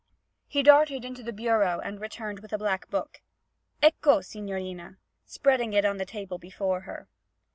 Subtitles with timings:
[0.47, 3.21] He darted into the bureau and returned with a black book.
[3.83, 7.07] 'Ecco, signorina!' spreading it on the table before her.